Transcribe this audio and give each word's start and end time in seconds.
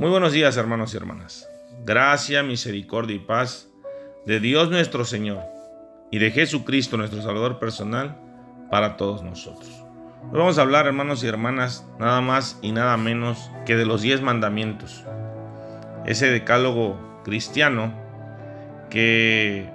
Muy 0.00 0.08
buenos 0.08 0.32
días 0.32 0.56
hermanos 0.56 0.94
y 0.94 0.96
hermanas. 0.96 1.46
Gracia, 1.84 2.42
misericordia 2.42 3.16
y 3.16 3.18
paz 3.18 3.68
de 4.24 4.40
Dios 4.40 4.70
nuestro 4.70 5.04
Señor 5.04 5.42
y 6.10 6.18
de 6.18 6.30
Jesucristo 6.30 6.96
nuestro 6.96 7.20
Salvador 7.20 7.58
personal 7.58 8.16
para 8.70 8.96
todos 8.96 9.22
nosotros. 9.22 9.68
Hoy 10.32 10.38
vamos 10.38 10.56
a 10.56 10.62
hablar 10.62 10.86
hermanos 10.86 11.22
y 11.22 11.26
hermanas 11.26 11.86
nada 11.98 12.22
más 12.22 12.58
y 12.62 12.72
nada 12.72 12.96
menos 12.96 13.50
que 13.66 13.76
de 13.76 13.84
los 13.84 14.00
diez 14.00 14.22
mandamientos. 14.22 15.04
Ese 16.06 16.30
decálogo 16.30 17.20
cristiano 17.22 17.92
que 18.88 19.70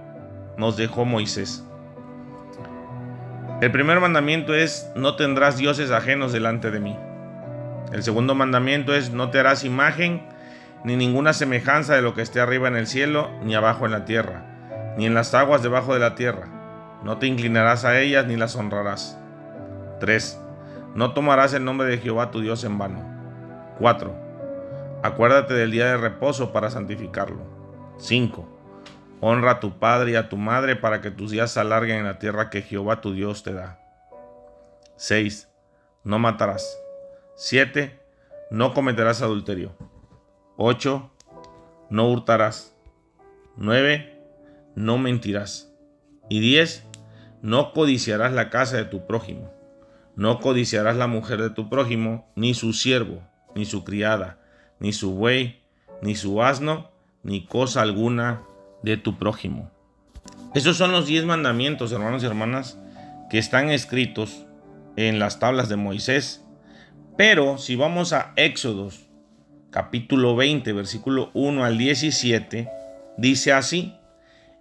nos 0.58 0.76
dejó 0.76 1.06
Moisés. 1.06 1.64
El 3.62 3.72
primer 3.72 4.00
mandamiento 4.00 4.56
es 4.56 4.90
no 4.96 5.18
tendrás 5.18 5.58
dioses 5.58 5.92
ajenos 5.92 6.34
delante 6.34 6.72
de 6.72 6.80
mí. 6.80 6.98
El 7.92 8.04
segundo 8.04 8.36
mandamiento 8.36 8.94
es 8.94 9.12
no 9.12 9.30
te 9.30 9.40
harás 9.40 9.64
imagen 9.64 10.28
ni 10.84 10.96
ninguna 10.96 11.34
semejanza 11.34 11.96
de 11.96 12.02
lo 12.02 12.14
que 12.14 12.22
esté 12.22 12.40
arriba 12.40 12.68
en 12.68 12.76
el 12.76 12.88
cielo, 12.88 13.30
ni 13.44 13.56
abajo 13.56 13.86
en 13.86 13.92
la 13.92 14.06
tierra, 14.06 14.94
ni 14.98 15.06
en 15.06 15.16
las 15.16 15.34
aguas 15.34 15.64
debajo 15.64 15.94
de 15.94 16.00
la 16.00 16.14
tierra. 16.16 16.48
No 17.04 17.18
te 17.18 17.28
inclinarás 17.28 17.86
a 17.86 18.00
ellas 18.00 18.28
ni 18.28 18.36
las 18.36 18.56
honrarás. 18.56 19.20
3. 20.00 20.40
No 20.94 21.14
tomarás 21.14 21.54
el 21.54 21.66
nombre 21.66 21.88
de 21.88 21.98
Jehová 21.98 22.32
tu 22.32 22.42
Dios 22.42 22.64
en 22.64 22.78
vano. 22.78 23.04
4. 23.80 24.16
Acuérdate 25.04 25.54
del 25.54 25.72
día 25.72 25.88
de 25.88 25.98
reposo 25.98 26.52
para 26.54 26.70
santificarlo. 26.70 27.42
5. 27.98 28.48
Honra 29.22 29.52
a 29.52 29.60
tu 29.60 29.80
padre 29.80 30.12
y 30.12 30.16
a 30.16 30.30
tu 30.30 30.38
madre 30.38 30.76
para 30.76 31.02
que 31.02 31.12
tus 31.12 31.32
días 31.32 31.52
se 31.52 31.60
alarguen 31.60 31.98
en 31.98 32.06
la 32.06 32.20
tierra 32.20 32.50
que 32.50 32.62
Jehová 32.62 33.02
tu 33.02 33.14
Dios 33.14 33.44
te 33.44 33.54
da. 33.54 33.80
6. 34.98 35.50
No 36.04 36.20
matarás. 36.20 36.85
7. 37.36 38.00
No 38.50 38.74
cometerás 38.74 39.22
adulterio. 39.22 39.76
8. 40.56 41.12
No 41.90 42.10
hurtarás. 42.10 42.74
9. 43.58 44.22
No 44.76 44.98
mentirás. 44.98 45.70
Y 46.30 46.40
10. 46.40 46.88
No 47.42 47.74
codiciarás 47.74 48.32
la 48.32 48.50
casa 48.50 48.78
de 48.78 48.86
tu 48.86 49.06
prójimo. 49.06 49.52
No 50.16 50.40
codiciarás 50.40 50.96
la 50.96 51.08
mujer 51.08 51.42
de 51.42 51.50
tu 51.50 51.68
prójimo, 51.70 52.32
ni 52.36 52.54
su 52.54 52.72
siervo, 52.72 53.22
ni 53.54 53.66
su 53.66 53.84
criada, 53.84 54.40
ni 54.80 54.94
su 54.94 55.14
buey, 55.14 55.62
ni 56.02 56.16
su 56.16 56.42
asno, 56.42 56.92
ni 57.22 57.46
cosa 57.46 57.82
alguna 57.82 58.44
de 58.82 58.96
tu 58.96 59.18
prójimo. 59.18 59.70
Esos 60.54 60.78
son 60.78 60.94
los 60.94 61.06
10 61.06 61.26
mandamientos, 61.26 61.92
hermanos 61.92 62.24
y 62.24 62.28
hermanas, 62.28 62.80
que 63.30 63.40
están 63.40 63.72
escritos 63.72 64.46
en 64.96 65.20
las 65.20 65.40
tablas 65.40 65.68
de 65.68 65.76
Moisés 65.76 66.45
pero 67.18 67.58
si 67.58 67.76
vamos 67.76 68.12
a 68.14 68.34
Éxodos 68.36 69.06
capítulo 69.72 70.36
20, 70.36 70.72
versículo 70.74 71.32
1 71.34 71.66
al 71.66 71.78
17, 71.78 72.70
dice 73.18 73.54
así, 73.54 73.98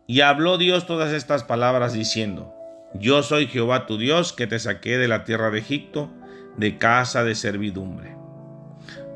y 0.06 0.20
habló 0.20 0.58
Dios 0.58 0.86
todas 0.86 1.12
estas 1.12 1.44
palabras 1.44 1.92
diciendo, 1.92 2.52
yo 2.94 3.22
soy 3.22 3.46
Jehová 3.46 3.86
tu 3.86 3.98
Dios 3.98 4.32
que 4.32 4.46
te 4.46 4.58
saqué 4.58 4.98
de 4.98 5.08
la 5.08 5.24
tierra 5.24 5.50
de 5.50 5.58
Egipto, 5.58 6.12
de 6.56 6.78
casa 6.78 7.24
de 7.24 7.34
servidumbre. 7.34 8.16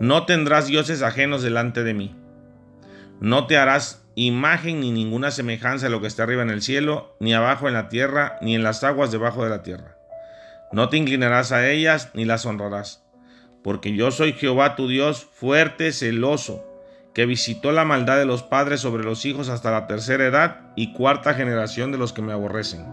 No 0.00 0.24
tendrás 0.24 0.66
dioses 0.66 1.02
ajenos 1.02 1.42
delante 1.42 1.84
de 1.84 1.94
mí. 1.94 2.14
No 3.20 3.46
te 3.46 3.56
harás 3.56 4.04
imagen 4.14 4.80
ni 4.80 4.90
ninguna 4.90 5.30
semejanza 5.30 5.86
de 5.86 5.90
lo 5.90 6.00
que 6.00 6.06
está 6.06 6.24
arriba 6.24 6.42
en 6.42 6.50
el 6.50 6.62
cielo, 6.62 7.16
ni 7.20 7.34
abajo 7.34 7.68
en 7.68 7.74
la 7.74 7.88
tierra, 7.88 8.38
ni 8.40 8.54
en 8.54 8.62
las 8.62 8.82
aguas 8.82 9.12
debajo 9.12 9.44
de 9.44 9.50
la 9.50 9.62
tierra. 9.62 9.96
No 10.72 10.88
te 10.88 10.96
inclinarás 10.96 11.52
a 11.52 11.68
ellas, 11.68 12.10
ni 12.14 12.24
las 12.24 12.46
honrarás 12.46 13.07
porque 13.68 13.92
yo 13.92 14.10
soy 14.10 14.32
Jehová 14.32 14.76
tu 14.76 14.88
Dios, 14.88 15.26
fuerte, 15.30 15.92
celoso, 15.92 16.64
que 17.12 17.26
visitó 17.26 17.70
la 17.70 17.84
maldad 17.84 18.16
de 18.16 18.24
los 18.24 18.42
padres 18.42 18.80
sobre 18.80 19.04
los 19.04 19.26
hijos 19.26 19.50
hasta 19.50 19.70
la 19.70 19.86
tercera 19.86 20.24
edad 20.24 20.60
y 20.74 20.94
cuarta 20.94 21.34
generación 21.34 21.92
de 21.92 21.98
los 21.98 22.14
que 22.14 22.22
me 22.22 22.32
aborrecen. 22.32 22.86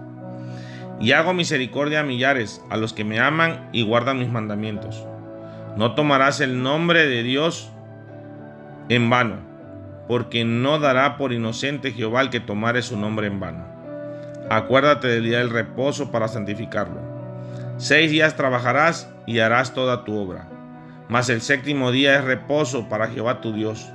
Y 1.00 1.14
hago 1.14 1.34
misericordia 1.34 2.02
a 2.02 2.04
millares, 2.04 2.62
a 2.70 2.76
los 2.76 2.92
que 2.92 3.06
me 3.06 3.22
aman 3.22 3.70
y 3.72 3.84
guardan 3.84 4.20
mis 4.20 4.28
mandamientos. 4.28 5.08
No 5.78 5.96
tomarás 5.96 6.42
el 6.42 6.62
nombre 6.62 7.08
de 7.08 7.24
Dios 7.24 7.72
en 8.90 9.10
vano, 9.10 9.38
porque 10.10 10.44
no 10.44 10.80
dará 10.80 11.16
por 11.16 11.32
inocente 11.32 11.94
Jehová 11.94 12.20
el 12.20 12.30
que 12.30 12.42
tomare 12.42 12.82
su 12.82 13.00
nombre 13.00 13.28
en 13.28 13.40
vano. 13.40 13.66
Acuérdate 14.50 15.08
del 15.08 15.24
día 15.24 15.38
del 15.38 15.52
reposo 15.52 16.12
para 16.12 16.28
santificarlo. 16.28 17.00
Seis 17.78 18.12
días 18.12 18.36
trabajarás 18.36 19.10
y 19.26 19.40
harás 19.40 19.74
toda 19.74 20.04
tu 20.04 20.18
obra 20.18 20.50
mas 21.08 21.30
el 21.30 21.42
séptimo 21.42 21.92
día 21.92 22.18
es 22.18 22.24
reposo 22.24 22.90
para 22.90 23.08
Jehová 23.08 23.42
tu 23.42 23.54
Dios. 23.54 23.92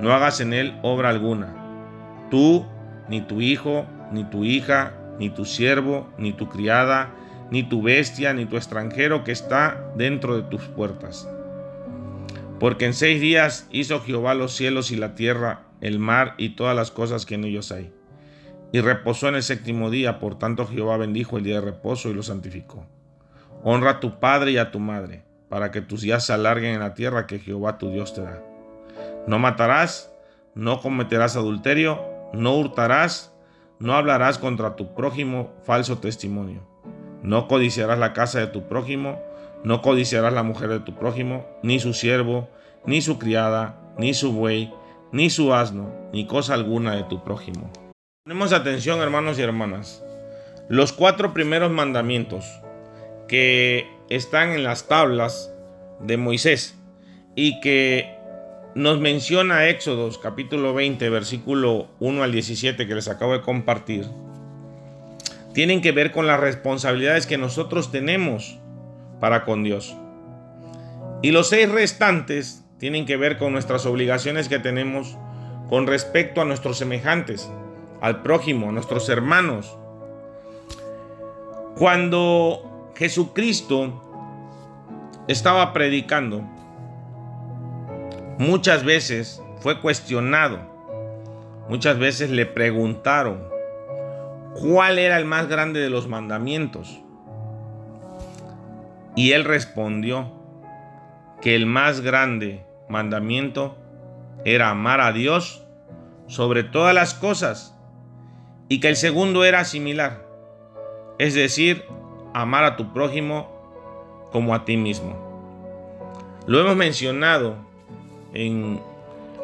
No 0.00 0.12
hagas 0.12 0.40
en 0.40 0.54
él 0.54 0.78
obra 0.82 1.10
alguna. 1.10 1.54
Tú, 2.30 2.66
ni 3.08 3.20
tu 3.20 3.40
hijo, 3.40 3.86
ni 4.12 4.24
tu 4.24 4.44
hija, 4.44 4.94
ni 5.18 5.30
tu 5.30 5.44
siervo, 5.44 6.08
ni 6.16 6.32
tu 6.32 6.48
criada, 6.48 7.14
ni 7.50 7.62
tu 7.62 7.82
bestia, 7.82 8.32
ni 8.32 8.46
tu 8.46 8.56
extranjero 8.56 9.24
que 9.24 9.32
está 9.32 9.92
dentro 9.96 10.36
de 10.36 10.42
tus 10.42 10.62
puertas. 10.62 11.28
Porque 12.58 12.86
en 12.86 12.94
seis 12.94 13.20
días 13.20 13.68
hizo 13.70 14.00
Jehová 14.00 14.34
los 14.34 14.54
cielos 14.54 14.90
y 14.90 14.96
la 14.96 15.14
tierra, 15.14 15.64
el 15.80 15.98
mar 15.98 16.34
y 16.38 16.50
todas 16.50 16.74
las 16.74 16.90
cosas 16.90 17.26
que 17.26 17.34
en 17.34 17.44
ellos 17.44 17.72
hay. 17.72 17.92
Y 18.72 18.80
reposó 18.80 19.28
en 19.28 19.34
el 19.34 19.42
séptimo 19.42 19.90
día, 19.90 20.18
por 20.18 20.38
tanto 20.38 20.66
Jehová 20.66 20.96
bendijo 20.96 21.36
el 21.36 21.44
día 21.44 21.56
de 21.56 21.66
reposo 21.66 22.08
y 22.08 22.14
lo 22.14 22.22
santificó. 22.22 22.86
Honra 23.62 23.90
a 23.90 24.00
tu 24.00 24.18
padre 24.18 24.52
y 24.52 24.56
a 24.56 24.70
tu 24.70 24.80
madre 24.80 25.24
para 25.54 25.70
que 25.70 25.80
tus 25.80 26.00
días 26.00 26.26
se 26.26 26.32
alarguen 26.32 26.74
en 26.74 26.80
la 26.80 26.94
tierra 26.94 27.28
que 27.28 27.38
Jehová 27.38 27.78
tu 27.78 27.92
Dios 27.92 28.12
te 28.12 28.22
da. 28.22 28.42
No 29.28 29.38
matarás, 29.38 30.12
no 30.56 30.80
cometerás 30.80 31.36
adulterio, 31.36 32.02
no 32.32 32.56
hurtarás, 32.56 33.32
no 33.78 33.94
hablarás 33.94 34.38
contra 34.38 34.74
tu 34.74 34.96
prójimo 34.96 35.52
falso 35.62 35.98
testimonio. 35.98 36.66
No 37.22 37.46
codiciarás 37.46 38.00
la 38.00 38.12
casa 38.12 38.40
de 38.40 38.48
tu 38.48 38.66
prójimo, 38.66 39.22
no 39.62 39.80
codiciarás 39.80 40.32
la 40.32 40.42
mujer 40.42 40.70
de 40.70 40.80
tu 40.80 40.96
prójimo, 40.96 41.46
ni 41.62 41.78
su 41.78 41.94
siervo, 41.94 42.48
ni 42.84 43.00
su 43.00 43.20
criada, 43.20 43.78
ni 43.96 44.12
su 44.12 44.32
buey, 44.32 44.74
ni 45.12 45.30
su 45.30 45.54
asno, 45.54 45.88
ni 46.12 46.26
cosa 46.26 46.54
alguna 46.54 46.96
de 46.96 47.04
tu 47.04 47.22
prójimo. 47.22 47.70
Ponemos 48.24 48.52
atención, 48.52 49.00
hermanos 49.00 49.38
y 49.38 49.42
hermanas. 49.42 50.04
Los 50.68 50.92
cuatro 50.92 51.32
primeros 51.32 51.70
mandamientos 51.70 52.44
que 53.28 53.93
están 54.08 54.50
en 54.50 54.64
las 54.64 54.88
tablas 54.88 55.52
de 56.00 56.16
Moisés 56.16 56.76
y 57.34 57.60
que 57.60 58.14
nos 58.74 58.98
menciona 59.00 59.68
Éxodos 59.68 60.18
capítulo 60.18 60.74
20 60.74 61.08
versículo 61.08 61.88
1 62.00 62.22
al 62.22 62.32
17 62.32 62.86
que 62.86 62.94
les 62.94 63.08
acabo 63.08 63.32
de 63.32 63.40
compartir, 63.40 64.06
tienen 65.52 65.80
que 65.80 65.92
ver 65.92 66.10
con 66.10 66.26
las 66.26 66.40
responsabilidades 66.40 67.26
que 67.26 67.38
nosotros 67.38 67.92
tenemos 67.92 68.58
para 69.20 69.44
con 69.44 69.62
Dios. 69.62 69.96
Y 71.22 71.30
los 71.30 71.48
seis 71.48 71.70
restantes 71.70 72.64
tienen 72.78 73.06
que 73.06 73.16
ver 73.16 73.38
con 73.38 73.52
nuestras 73.52 73.86
obligaciones 73.86 74.48
que 74.48 74.58
tenemos 74.58 75.16
con 75.70 75.86
respecto 75.86 76.40
a 76.40 76.44
nuestros 76.44 76.76
semejantes, 76.76 77.48
al 78.00 78.22
prójimo, 78.22 78.68
a 78.68 78.72
nuestros 78.72 79.08
hermanos. 79.08 79.78
Cuando 81.76 82.73
Jesucristo 82.96 84.02
estaba 85.26 85.72
predicando, 85.72 86.42
muchas 88.38 88.84
veces 88.84 89.42
fue 89.58 89.80
cuestionado, 89.80 90.58
muchas 91.68 91.98
veces 91.98 92.30
le 92.30 92.46
preguntaron 92.46 93.48
cuál 94.54 94.98
era 94.98 95.18
el 95.18 95.24
más 95.24 95.48
grande 95.48 95.80
de 95.80 95.90
los 95.90 96.06
mandamientos. 96.06 97.00
Y 99.16 99.32
él 99.32 99.44
respondió 99.44 100.32
que 101.40 101.56
el 101.56 101.66
más 101.66 102.00
grande 102.00 102.64
mandamiento 102.88 103.76
era 104.44 104.70
amar 104.70 105.00
a 105.00 105.12
Dios 105.12 105.66
sobre 106.26 106.62
todas 106.62 106.94
las 106.94 107.14
cosas 107.14 107.76
y 108.68 108.80
que 108.80 108.88
el 108.88 108.96
segundo 108.96 109.44
era 109.44 109.64
similar, 109.64 110.26
es 111.18 111.34
decir, 111.34 111.84
amar 112.34 112.64
a 112.64 112.76
tu 112.76 112.92
prójimo 112.92 113.48
como 114.32 114.54
a 114.54 114.64
ti 114.64 114.76
mismo. 114.76 115.14
Lo 116.46 116.60
hemos 116.60 116.76
mencionado 116.76 117.56
en 118.34 118.80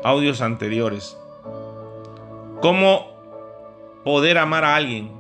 audios 0.02 0.42
anteriores. 0.42 1.16
¿Cómo 2.60 3.06
poder 4.04 4.36
amar 4.36 4.64
a 4.64 4.76
alguien 4.76 5.10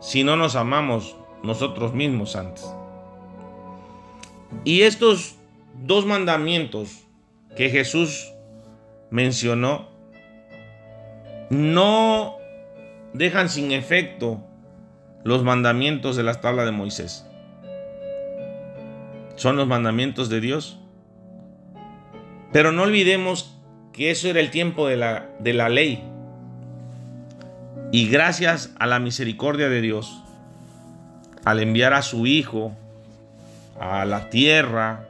si 0.00 0.24
no 0.24 0.36
nos 0.36 0.56
amamos 0.56 1.14
nosotros 1.42 1.92
mismos 1.92 2.34
antes? 2.34 2.68
Y 4.64 4.82
estos 4.82 5.36
dos 5.74 6.06
mandamientos 6.06 7.04
que 7.56 7.70
Jesús 7.70 8.32
mencionó 9.10 9.88
no 11.50 12.36
dejan 13.12 13.48
sin 13.48 13.70
efecto 13.72 14.40
los 15.26 15.42
mandamientos 15.42 16.14
de 16.14 16.22
las 16.22 16.40
tablas 16.40 16.66
de 16.66 16.70
Moisés. 16.70 17.26
Son 19.34 19.56
los 19.56 19.66
mandamientos 19.66 20.28
de 20.28 20.40
Dios. 20.40 20.78
Pero 22.52 22.70
no 22.70 22.84
olvidemos 22.84 23.58
que 23.92 24.12
eso 24.12 24.28
era 24.28 24.38
el 24.38 24.52
tiempo 24.52 24.86
de 24.86 24.96
la, 24.96 25.26
de 25.40 25.52
la 25.52 25.68
ley. 25.68 26.04
Y 27.90 28.08
gracias 28.08 28.72
a 28.78 28.86
la 28.86 29.00
misericordia 29.00 29.68
de 29.68 29.80
Dios, 29.80 30.22
al 31.44 31.58
enviar 31.58 31.92
a 31.92 32.02
su 32.02 32.26
Hijo 32.26 32.72
a 33.80 34.04
la 34.04 34.30
tierra, 34.30 35.08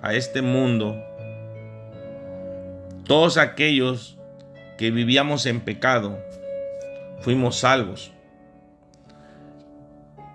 a 0.00 0.14
este 0.14 0.40
mundo, 0.40 0.96
todos 3.04 3.36
aquellos 3.36 4.16
que 4.78 4.90
vivíamos 4.90 5.44
en 5.44 5.60
pecado, 5.60 6.18
fuimos 7.20 7.58
salvos. 7.58 8.12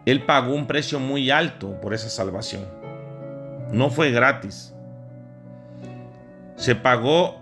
Él 0.05 0.23
pagó 0.23 0.53
un 0.53 0.67
precio 0.67 0.99
muy 0.99 1.31
alto 1.31 1.79
por 1.79 1.93
esa 1.93 2.09
salvación. 2.09 2.65
No 3.71 3.89
fue 3.89 4.11
gratis. 4.11 4.73
Se 6.55 6.75
pagó 6.75 7.37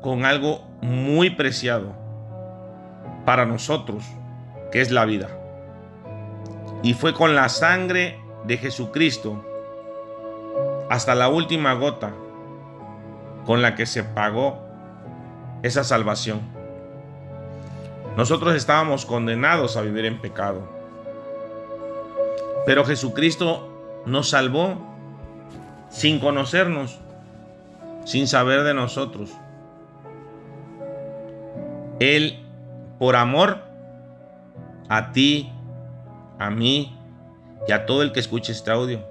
con 0.00 0.24
algo 0.24 0.66
muy 0.80 1.30
preciado 1.30 1.94
para 3.24 3.44
nosotros, 3.44 4.04
que 4.72 4.80
es 4.80 4.90
la 4.90 5.04
vida. 5.04 5.28
Y 6.82 6.94
fue 6.94 7.12
con 7.12 7.34
la 7.34 7.48
sangre 7.48 8.18
de 8.44 8.56
Jesucristo 8.56 9.44
hasta 10.88 11.14
la 11.14 11.28
última 11.28 11.74
gota 11.74 12.12
con 13.44 13.62
la 13.62 13.74
que 13.74 13.86
se 13.86 14.02
pagó 14.02 14.62
esa 15.62 15.84
salvación. 15.84 16.40
Nosotros 18.16 18.54
estábamos 18.54 19.06
condenados 19.06 19.76
a 19.76 19.82
vivir 19.82 20.06
en 20.06 20.20
pecado. 20.20 20.79
Pero 22.66 22.84
Jesucristo 22.84 24.02
nos 24.06 24.30
salvó 24.30 24.76
sin 25.88 26.20
conocernos, 26.20 26.98
sin 28.04 28.26
saber 28.26 28.62
de 28.62 28.74
nosotros. 28.74 29.30
Él, 31.98 32.38
por 32.98 33.16
amor 33.16 33.58
a 34.88 35.12
ti, 35.12 35.52
a 36.38 36.50
mí 36.50 36.96
y 37.68 37.72
a 37.72 37.86
todo 37.86 38.02
el 38.02 38.12
que 38.12 38.20
escuche 38.20 38.52
este 38.52 38.70
audio, 38.70 39.04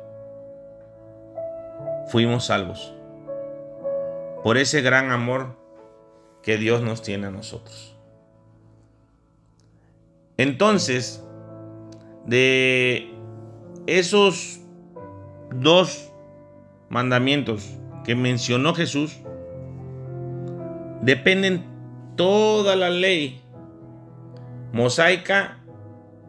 fuimos 2.07 2.45
salvos. 2.45 2.93
Por 4.43 4.57
ese 4.57 4.81
gran 4.81 5.11
amor 5.11 5.55
que 6.41 6.57
Dios 6.57 6.81
nos 6.81 7.01
tiene 7.01 7.27
a 7.27 7.31
nosotros. 7.31 7.95
Entonces, 10.37 11.23
de 12.25 13.13
esos 13.97 14.59
dos 15.55 16.11
mandamientos 16.89 17.69
que 18.03 18.15
mencionó 18.15 18.73
Jesús, 18.73 19.17
dependen 21.01 21.63
toda 22.15 22.75
la 22.75 22.89
ley 22.89 23.41
mosaica 24.73 25.59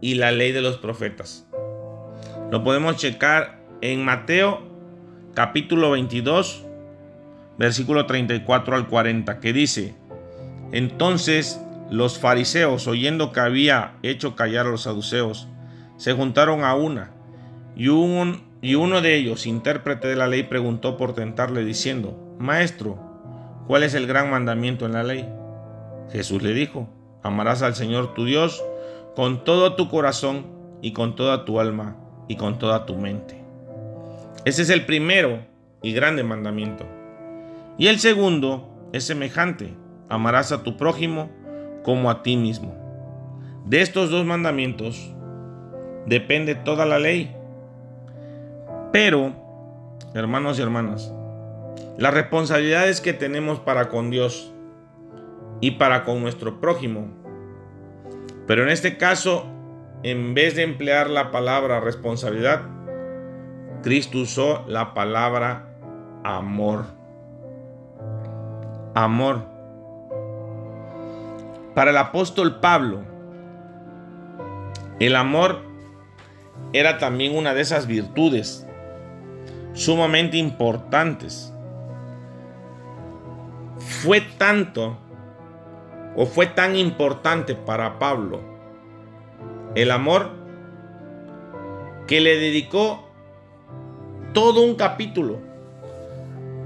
y 0.01 0.15
la 0.15 0.33
ley 0.33 0.53
de 0.53 0.63
los 0.63 0.79
profetas. 0.79 1.47
Lo 2.51 2.65
podemos 2.65 2.97
checar 2.97 3.61
en 3.81 4.05
Mateo 4.05 4.63
capítulo 5.35 5.91
22, 5.93 6.65
versículo 7.59 8.07
34 8.07 8.77
al 8.77 8.89
40, 8.89 9.41
que 9.41 9.53
dice, 9.53 9.95
entonces 10.73 11.61
los 11.91 12.19
fariseos, 12.19 12.87
oyendo 12.87 13.33
que 13.33 13.41
había 13.41 13.95
hecho 14.03 14.37
callar 14.37 14.67
a 14.67 14.71
los 14.71 14.83
saduceos, 14.83 15.49
se 15.97 16.13
juntaron 16.13 16.65
a 16.65 16.75
una, 16.75 17.13
y, 17.77 17.89
uno 17.89 19.01
de 19.01 19.17
ellos, 19.17 19.47
intérprete 19.47 20.09
de 20.09 20.17
la 20.17 20.27
ley, 20.27 20.43
preguntó 20.45 20.97
por 20.97 21.15
tentarle, 21.15 21.65
diciendo, 21.65 22.19
Maestro, 22.39 22.99
¿cuál 23.67 23.83
es 23.83 23.95
el 23.95 24.07
gran 24.07 24.31
mandamiento 24.31 24.87
en 24.87 24.93
la 24.93 25.03
ley? 25.03 25.29
Jesús 26.11 26.43
le 26.43 26.53
dijo, 26.53 26.89
amarás 27.23 27.63
al 27.63 27.75
Señor 27.75 28.15
tu 28.15 28.25
Dios 28.25 28.63
con 29.15 29.45
todo 29.45 29.77
tu 29.77 29.89
corazón 29.89 30.47
y 30.83 30.93
con 30.93 31.15
toda 31.15 31.45
tu 31.45 31.61
alma 31.61 31.97
y 32.29 32.37
con 32.37 32.59
toda 32.59 32.87
tu 32.87 32.97
mente. 32.97 33.43
Ese 34.45 34.63
es 34.63 34.71
el 34.71 34.87
primero 34.87 35.41
y 35.83 35.93
grande 35.93 36.23
mandamiento. 36.25 36.85
Y 37.79 37.89
el 37.89 37.99
segundo 37.99 38.89
es 38.93 39.05
semejante, 39.05 39.75
amarás 40.09 40.53
a 40.53 40.63
tu 40.63 40.77
prójimo 40.77 41.31
como 41.83 42.11
a 42.11 42.23
ti 42.23 42.37
mismo. 42.37 42.75
De 43.67 43.83
estos 43.83 44.11
dos 44.11 44.25
mandamientos 44.25 45.15
depende 46.07 46.55
toda 46.55 46.87
la 46.87 46.99
ley. 46.99 47.37
Pero, 48.93 49.33
hermanos 50.15 50.59
y 50.59 50.63
hermanas, 50.63 51.13
las 51.97 52.13
responsabilidades 52.13 53.01
que 53.01 53.13
tenemos 53.13 53.61
para 53.61 53.89
con 53.89 54.11
Dios 54.11 54.53
y 55.61 55.73
para 55.73 56.03
con 56.03 56.21
nuestro 56.21 56.61
prójimo. 56.61 57.09
Pero 58.49 58.65
en 58.65 58.71
este 58.71 58.97
caso, 58.97 59.47
en 60.03 60.35
vez 60.35 60.57
de 60.57 60.63
emplear 60.63 61.09
la 61.09 61.31
palabra 61.31 61.79
responsabilidad, 61.79 62.63
Cristo 63.83 64.19
usó 64.19 64.65
la 64.67 64.93
palabra 64.93 65.69
amor. 66.25 66.87
Amor. 68.95 69.45
Para 71.75 71.93
el 71.93 71.97
apóstol 71.97 72.59
Pablo, 72.59 73.03
el 74.99 75.15
amor 75.15 75.61
era 76.73 76.99
también 76.99 77.37
una 77.37 77.55
de 77.55 77.61
esas 77.61 77.87
virtudes 77.87 78.67
sumamente 79.73 80.37
importantes. 80.37 81.53
Fue 83.79 84.21
tanto 84.21 84.99
o 86.17 86.27
fue 86.27 86.47
tan 86.47 86.77
importante 86.77 87.55
para 87.55 87.99
Pablo 87.99 88.41
el 89.75 89.91
amor 89.91 90.31
que 92.07 92.21
le 92.21 92.37
dedicó 92.37 93.09
todo 94.33 94.63
un 94.63 94.75
capítulo 94.75 95.39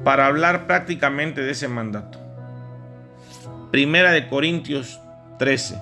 para 0.02 0.26
hablar 0.26 0.66
prácticamente 0.66 1.42
de 1.42 1.52
ese 1.52 1.68
mandato. 1.68 2.18
Primera 3.70 4.12
de 4.12 4.28
Corintios 4.28 5.00
13. 5.38 5.80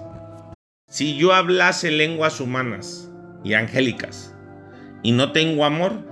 Si 0.89 1.17
yo 1.17 1.33
hablase 1.33 1.91
lenguas 1.91 2.41
humanas 2.41 3.11
y 3.45 3.55
angélicas 3.55 4.35
y 5.03 5.13
no 5.13 5.33
tengo 5.33 5.65
amor, 5.65 6.12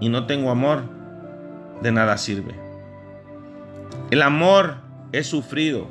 y 0.00 0.08
no 0.08 0.26
tengo 0.26 0.50
amor, 0.50 0.84
de 1.82 1.92
nada 1.92 2.16
sirve. 2.18 2.54
El 4.10 4.22
amor 4.22 4.76
es 5.12 5.26
sufrido, 5.26 5.88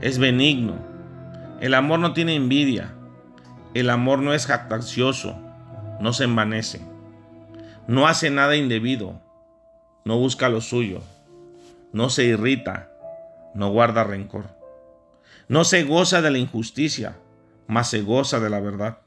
es 0.00 0.18
benigno. 0.18 0.74
El 1.60 1.74
amor 1.74 2.00
no 2.00 2.12
tiene 2.12 2.34
envidia. 2.34 2.94
El 3.72 3.88
amor 3.88 4.18
no 4.18 4.34
es 4.34 4.46
jactancioso, 4.46 5.38
no 6.00 6.12
se 6.12 6.24
envanece, 6.24 6.80
no 7.86 8.08
hace 8.08 8.28
nada 8.28 8.56
indebido, 8.56 9.20
no 10.04 10.18
busca 10.18 10.48
lo 10.48 10.60
suyo, 10.60 11.02
no 11.92 12.10
se 12.10 12.24
irrita, 12.24 12.90
no 13.54 13.70
guarda 13.70 14.02
rencor. 14.02 14.46
No 15.46 15.62
se 15.62 15.84
goza 15.84 16.20
de 16.20 16.32
la 16.32 16.38
injusticia, 16.38 17.16
mas 17.68 17.90
se 17.90 18.02
goza 18.02 18.40
de 18.40 18.50
la 18.50 18.58
verdad. 18.58 18.98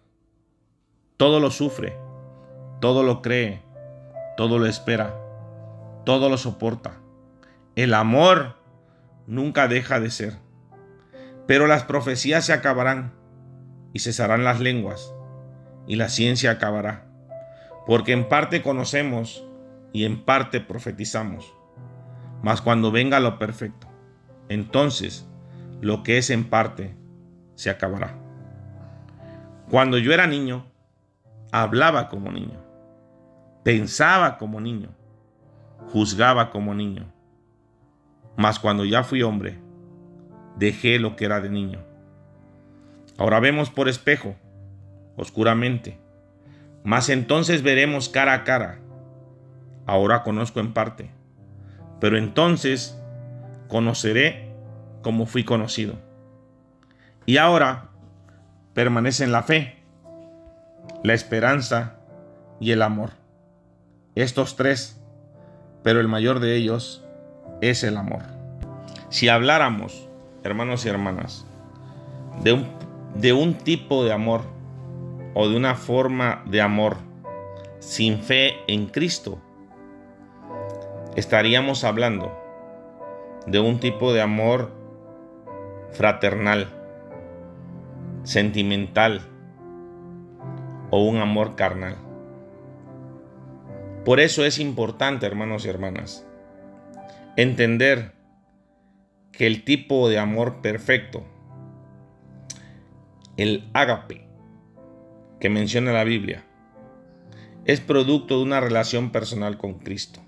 Todo 1.17 1.41
lo 1.41 1.51
sufre, 1.51 1.97
todo 2.79 3.03
lo 3.03 3.21
cree, 3.21 3.61
todo 4.37 4.59
lo 4.59 4.65
espera, 4.65 5.15
todo 6.05 6.29
lo 6.29 6.37
soporta. 6.37 6.99
El 7.75 7.93
amor 7.93 8.57
nunca 9.27 9.67
deja 9.67 9.99
de 9.99 10.11
ser. 10.11 10.37
Pero 11.47 11.67
las 11.67 11.83
profecías 11.83 12.45
se 12.45 12.53
acabarán 12.53 13.13
y 13.91 13.99
cesarán 13.99 14.43
las 14.43 14.59
lenguas 14.59 15.13
y 15.87 15.95
la 15.95 16.09
ciencia 16.09 16.51
acabará. 16.51 17.05
Porque 17.85 18.13
en 18.13 18.29
parte 18.29 18.61
conocemos 18.61 19.45
y 19.91 20.05
en 20.05 20.23
parte 20.23 20.61
profetizamos. 20.61 21.53
Mas 22.41 22.61
cuando 22.61 22.91
venga 22.91 23.19
lo 23.19 23.39
perfecto, 23.39 23.87
entonces 24.49 25.27
lo 25.81 26.03
que 26.03 26.17
es 26.17 26.29
en 26.29 26.45
parte 26.45 26.95
se 27.55 27.69
acabará. 27.69 28.15
Cuando 29.69 29.97
yo 29.97 30.13
era 30.13 30.27
niño, 30.27 30.65
hablaba 31.51 32.09
como 32.09 32.31
niño, 32.31 32.59
pensaba 33.63 34.37
como 34.37 34.59
niño, 34.59 34.89
juzgaba 35.91 36.51
como 36.51 36.73
niño. 36.73 37.11
Mas 38.35 38.59
cuando 38.59 38.85
ya 38.85 39.03
fui 39.03 39.23
hombre, 39.23 39.59
dejé 40.57 40.99
lo 40.99 41.15
que 41.15 41.25
era 41.25 41.39
de 41.39 41.49
niño. 41.49 41.79
Ahora 43.17 43.39
vemos 43.39 43.69
por 43.69 43.87
espejo, 43.87 44.35
oscuramente, 45.15 45.99
mas 46.83 47.09
entonces 47.09 47.63
veremos 47.63 48.09
cara 48.09 48.33
a 48.33 48.43
cara. 48.43 48.79
Ahora 49.85 50.23
conozco 50.23 50.59
en 50.59 50.73
parte, 50.73 51.09
pero 51.99 52.17
entonces 52.17 52.99
conoceré 53.67 54.51
como 55.01 55.25
fui 55.25 55.43
conocido. 55.43 55.95
Y 57.25 57.37
ahora 57.37 57.89
permanecen 58.73 59.31
la 59.31 59.43
fe, 59.43 59.83
la 61.03 61.13
esperanza 61.13 61.97
y 62.59 62.71
el 62.71 62.81
amor. 62.81 63.22
Estos 64.15 64.55
tres, 64.55 65.01
pero 65.81 65.99
el 65.99 66.07
mayor 66.07 66.39
de 66.39 66.55
ellos 66.55 67.03
es 67.61 67.83
el 67.83 67.97
amor. 67.97 68.21
Si 69.09 69.27
habláramos, 69.27 70.07
hermanos 70.43 70.85
y 70.85 70.89
hermanas, 70.89 71.47
de 72.43 72.53
un, 72.53 72.67
de 73.15 73.33
un 73.33 73.55
tipo 73.55 74.03
de 74.03 74.11
amor 74.11 74.41
o 75.33 75.49
de 75.49 75.57
una 75.57 75.73
forma 75.73 76.43
de 76.45 76.61
amor 76.61 76.97
sin 77.79 78.19
fe 78.19 78.53
en 78.67 78.85
Cristo, 78.85 79.39
estaríamos 81.15 81.83
hablando 81.83 82.31
de 83.47 83.59
un 83.59 83.79
tipo 83.79 84.13
de 84.13 84.21
amor 84.21 84.71
fraternal, 85.91 86.69
sentimental 88.23 89.21
o 90.91 91.03
un 91.03 91.17
amor 91.17 91.55
carnal. 91.55 91.97
Por 94.05 94.19
eso 94.19 94.45
es 94.45 94.59
importante, 94.59 95.25
hermanos 95.25 95.65
y 95.65 95.69
hermanas, 95.69 96.27
entender 97.37 98.11
que 99.31 99.47
el 99.47 99.63
tipo 99.63 100.09
de 100.09 100.19
amor 100.19 100.61
perfecto, 100.61 101.23
el 103.37 103.69
ágape 103.73 104.27
que 105.39 105.49
menciona 105.49 105.93
la 105.93 106.03
Biblia, 106.03 106.43
es 107.65 107.79
producto 107.79 108.37
de 108.37 108.43
una 108.43 108.59
relación 108.59 109.11
personal 109.11 109.57
con 109.57 109.75
Cristo. 109.79 110.19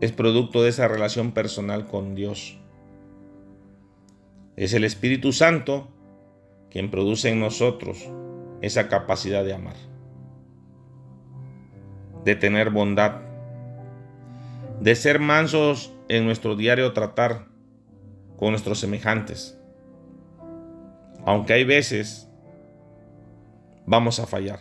Es 0.00 0.10
producto 0.12 0.62
de 0.62 0.70
esa 0.70 0.88
relación 0.88 1.32
personal 1.32 1.86
con 1.86 2.14
Dios. 2.14 2.58
Es 4.56 4.72
el 4.74 4.84
Espíritu 4.84 5.32
Santo 5.32 5.88
quien 6.70 6.90
produce 6.90 7.30
en 7.30 7.40
nosotros 7.40 8.10
esa 8.62 8.88
capacidad 8.88 9.44
de 9.44 9.54
amar, 9.54 9.76
de 12.24 12.36
tener 12.36 12.70
bondad, 12.70 13.20
de 14.80 14.94
ser 14.94 15.18
mansos 15.18 15.94
en 16.08 16.24
nuestro 16.24 16.56
diario 16.56 16.92
tratar 16.92 17.46
con 18.36 18.50
nuestros 18.50 18.78
semejantes. 18.78 19.58
Aunque 21.24 21.52
hay 21.52 21.64
veces 21.64 22.30
vamos 23.86 24.20
a 24.20 24.26
fallar. 24.26 24.60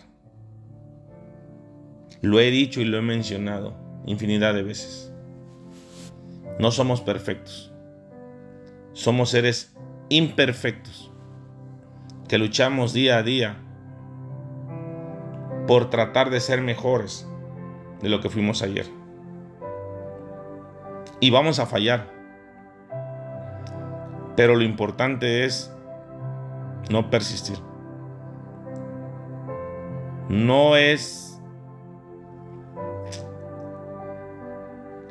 Lo 2.21 2.39
he 2.39 2.51
dicho 2.51 2.81
y 2.81 2.85
lo 2.85 2.97
he 2.97 3.01
mencionado 3.01 3.75
infinidad 4.05 4.53
de 4.53 4.63
veces. 4.63 5.13
No 6.57 6.71
somos 6.71 7.01
perfectos. 7.01 7.71
Somos 8.93 9.29
seres 9.29 9.75
imperfectos 10.09 11.11
que 12.27 12.37
luchamos 12.37 12.91
día 12.91 13.17
a 13.17 13.23
día 13.23 13.57
por 15.67 15.89
tratar 15.89 16.31
de 16.31 16.39
ser 16.39 16.61
mejores 16.61 17.28
de 18.01 18.09
lo 18.09 18.21
que 18.21 18.29
fuimos 18.29 18.61
ayer. 18.61 18.85
Y 21.19 21.31
vamos 21.31 21.59
a 21.59 21.65
fallar. 21.65 22.07
Pero 24.35 24.55
lo 24.55 24.63
importante 24.63 25.43
es 25.45 25.73
no 26.89 27.09
persistir. 27.09 27.57
No 30.29 30.77
es 30.77 31.41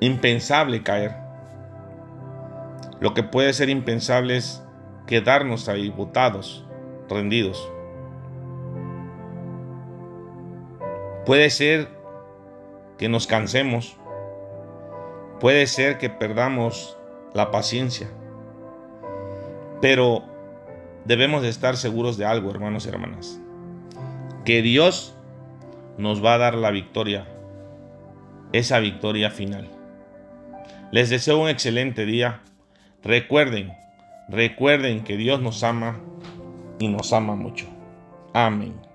impensable 0.00 0.82
caer. 0.82 1.14
Lo 3.00 3.14
que 3.14 3.22
puede 3.22 3.52
ser 3.52 3.68
impensable 3.68 4.36
es 4.36 4.64
quedarnos 5.06 5.68
ahí 5.68 5.90
botados, 5.90 6.66
rendidos. 7.08 7.70
Puede 11.26 11.50
ser 11.50 11.97
que 12.98 13.08
nos 13.08 13.26
cansemos. 13.26 13.96
Puede 15.40 15.66
ser 15.66 15.98
que 15.98 16.10
perdamos 16.10 16.98
la 17.32 17.50
paciencia. 17.50 18.08
Pero 19.80 20.24
debemos 21.04 21.42
de 21.42 21.48
estar 21.48 21.76
seguros 21.76 22.18
de 22.18 22.26
algo, 22.26 22.50
hermanos 22.50 22.86
y 22.86 22.88
hermanas. 22.88 23.40
Que 24.44 24.62
Dios 24.62 25.14
nos 25.96 26.24
va 26.24 26.34
a 26.34 26.38
dar 26.38 26.54
la 26.54 26.70
victoria. 26.70 27.26
Esa 28.52 28.80
victoria 28.80 29.30
final. 29.30 29.68
Les 30.90 31.10
deseo 31.10 31.38
un 31.38 31.48
excelente 31.48 32.06
día. 32.06 32.40
Recuerden, 33.04 33.72
recuerden 34.28 35.04
que 35.04 35.16
Dios 35.16 35.40
nos 35.40 35.62
ama 35.62 36.00
y 36.78 36.88
nos 36.88 37.12
ama 37.12 37.36
mucho. 37.36 37.66
Amén. 38.32 38.87